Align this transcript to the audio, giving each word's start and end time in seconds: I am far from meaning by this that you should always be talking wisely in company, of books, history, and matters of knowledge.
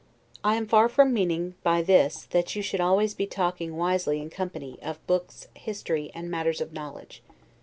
I 0.43 0.55
am 0.55 0.65
far 0.65 0.89
from 0.89 1.13
meaning 1.13 1.53
by 1.61 1.83
this 1.83 2.23
that 2.31 2.55
you 2.55 2.63
should 2.63 2.81
always 2.81 3.13
be 3.13 3.27
talking 3.27 3.77
wisely 3.77 4.19
in 4.19 4.31
company, 4.31 4.79
of 4.81 5.05
books, 5.05 5.47
history, 5.53 6.09
and 6.15 6.27
matters 6.31 6.59
of 6.59 6.73
knowledge. 6.73 7.21